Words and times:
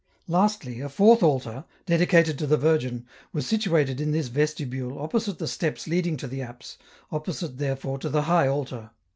Lastly, 0.27 0.81
a 0.81 0.89
fourth 0.89 1.21
altar, 1.21 1.63
dedicated 1.85 2.39
to 2.39 2.47
the 2.47 2.57
Virgin, 2.57 3.05
was 3.33 3.45
situated 3.45 4.01
in 4.01 4.09
this 4.09 4.29
vestibule 4.29 4.97
opposite 4.97 5.37
the 5.37 5.47
steps 5.47 5.85
leading 5.87 6.17
to 6.17 6.27
the 6.27 6.41
apse, 6.41 6.79
opposite 7.11 7.59
therefore 7.59 7.99
to 7.99 8.09
the 8.09 8.23
high 8.23 8.47
altar. 8.47 8.89